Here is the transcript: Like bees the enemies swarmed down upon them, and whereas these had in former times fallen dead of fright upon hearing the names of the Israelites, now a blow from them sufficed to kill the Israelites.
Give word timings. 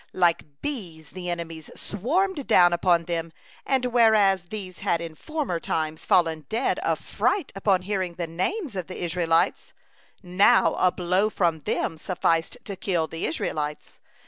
Like 0.13 0.59
bees 0.63 1.11
the 1.11 1.29
enemies 1.29 1.69
swarmed 1.75 2.47
down 2.47 2.73
upon 2.73 3.03
them, 3.05 3.31
and 3.67 3.85
whereas 3.85 4.45
these 4.45 4.79
had 4.79 4.99
in 4.99 5.13
former 5.13 5.59
times 5.59 6.05
fallen 6.07 6.47
dead 6.49 6.79
of 6.79 6.97
fright 6.97 7.51
upon 7.55 7.83
hearing 7.83 8.15
the 8.15 8.25
names 8.25 8.75
of 8.75 8.87
the 8.87 9.03
Israelites, 9.03 9.73
now 10.23 10.73
a 10.73 10.91
blow 10.91 11.29
from 11.29 11.59
them 11.59 11.97
sufficed 11.97 12.57
to 12.63 12.75
kill 12.75 13.05
the 13.05 13.27
Israelites. 13.27 13.99